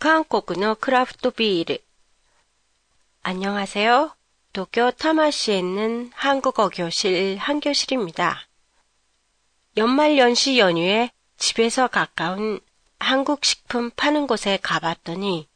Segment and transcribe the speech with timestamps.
[0.00, 1.78] 한국의 クラフトビール
[3.22, 4.16] 안녕하세요.
[4.54, 8.40] 도쿄 타마시에 있는 한국어 교실 한교실입니다.
[9.76, 12.60] 연말 연시 연휴에 집에서 가까운
[12.98, 15.46] 한국 식품 파는 곳에 가봤더니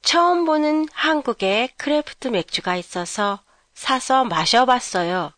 [0.00, 3.40] 처음 보는 한국의 craft 맥주가 있어서
[3.74, 5.34] 사서 마셔봤어요.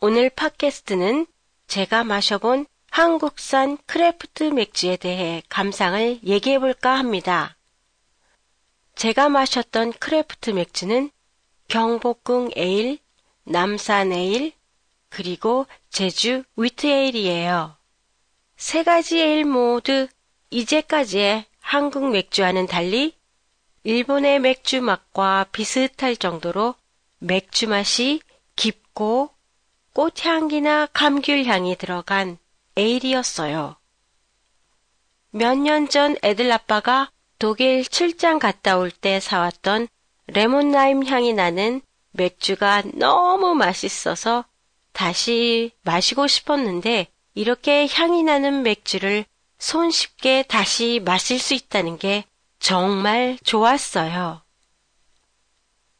[0.00, 1.26] 오늘 팟캐스트는
[1.68, 7.56] 제가 마셔본 한국산 craft 맥주에 대해 감상을 얘기해 볼까 합니다.
[8.94, 11.10] 제가 마셨던 craft 맥주는
[11.68, 12.98] 경복궁 에일,
[13.44, 14.52] 남산 에일,
[15.08, 17.76] 그리고 제주 Wit ale이에요.
[18.56, 20.06] 세 가지 에일 모두
[20.50, 23.16] 이제까지의 한국 맥주와는 달리
[23.84, 26.74] 일본의 맥주 맛과 비슷할 정도로
[27.18, 28.20] 맥주 맛이
[28.54, 29.30] 깊고
[29.94, 32.38] 꽃향기나 감귤향이 들어간
[32.76, 33.76] ale이었어요.
[35.30, 37.10] 몇 년 전 애들 아빠가
[37.42, 39.88] 독일 출장 갔다 올 때 사왔던
[40.28, 44.44] 레몬라임 향이 나는 맥주가 너무 맛있어서
[44.92, 49.24] 다시 마시고 싶었는데 이렇게 향이 나는 맥주를
[49.58, 52.22] 손쉽게 다시 마실 수 있다는 게
[52.60, 54.40] 정말 좋았어요.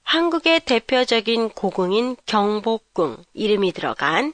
[0.04, 4.32] 한국의 대표적인 고궁인 경복궁 이름이 들어간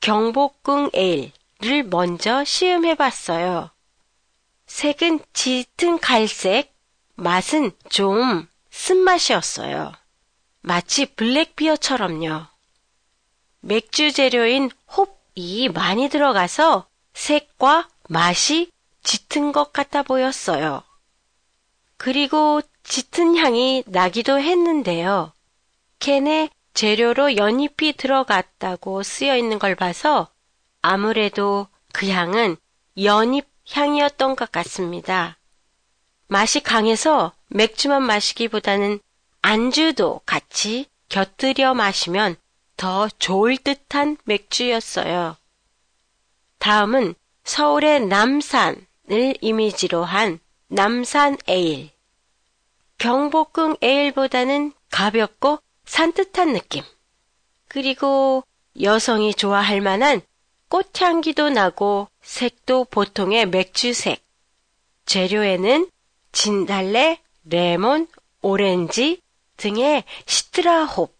[0.00, 3.68] 경복궁 에일을 먼저 시음해 봤어요.
[4.68, 6.72] 색은 짙은 갈색,
[7.16, 9.92] 맛은 좀 쓴맛이었어요.
[10.60, 12.46] 마치 블랙비어처럼요.
[13.60, 18.70] 맥주 재료인 홉이 많이 들어가서 색과 맛이
[19.02, 20.82] 짙은 것 같아 보였어요.
[21.96, 25.32] 그리고 짙은 향이 나기도 했는데요.
[25.98, 30.28] 캔에 재료로 연잎이 들어갔다고 쓰여 있는 걸 봐서
[30.82, 32.56] 아무래도 그 향은
[33.02, 35.38] 연잎 향이었던 것 같습니다.
[36.26, 39.00] 맛이 강해서 맥주만 마시기보다는
[39.42, 42.36] 안주도 같이 곁들여 마시면
[42.76, 45.36] 더 좋을 듯한 맥주였어요.
[46.58, 47.14] 다음은
[47.44, 51.90] 서울의 남산을 이미지로 한 남산 에일.
[52.98, 56.82] 경복궁 에일보다는 가볍고 산뜻한 느낌.
[57.68, 58.44] 그리고
[58.80, 60.20] 여성이 좋아할 만한
[60.68, 64.22] 꽃향기도 나고 색도 보통의 맥주색.
[65.06, 65.90] 재료에는
[66.32, 68.06] 진달래, 레몬,
[68.42, 69.22] 오렌지
[69.56, 71.16] 등의 시트라홉.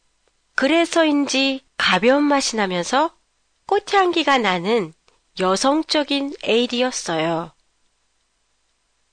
[0.55, 3.17] 그래서인지 가벼운 맛이 나면서
[3.67, 4.93] 꽃향기가 나는
[5.41, 7.53] 여성적인 에일이었어요.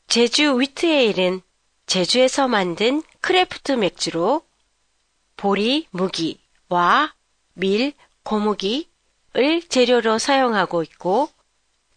[0.08, 1.42] 제주 Wit ale은
[1.88, 4.46] 제주에서 만든 craft 맥주로
[5.38, 7.14] 보리, 麦와
[7.54, 8.90] 밀, 고무기
[9.35, 11.29] 를 재료로 사용하고 있고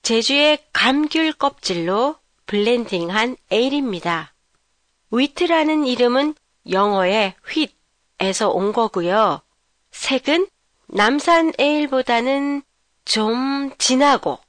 [0.03, 4.33] 제주의 감귤 껍질로 블렌딩한 에일입니다.
[5.09, 6.35] 위트라는 이름은
[6.69, 9.41] 영어의 휘트에서 온 거고요.
[9.91, 10.47] 색은
[10.87, 12.61] 남산 에일보다는
[13.05, 14.39] 좀 진하고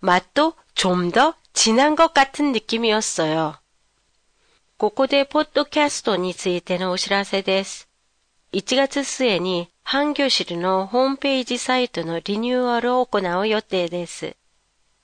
[0.00, 3.54] 맛도 좀 더 진한 것 같은 느낌이었어요.
[4.76, 7.88] ここでポッドキャストについてのお知らせです。
[8.52, 14.36] 1月末に 半魚汁のホームページサイトのリニューアルを行う予定です。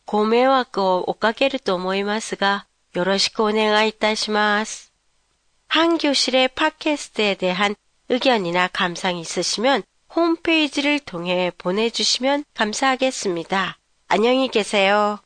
[0.07, 4.91] ご迷惑をおかけると思いますが、よろしくお願いいたします。
[5.69, 7.77] 한교실의 팟캐스트에 대한
[8.09, 13.79] 의견이나 감상 있으시면 홈페이지를 통해 보내주시면 감사하겠습니다.
[14.09, 15.21] 안녕히 계세요.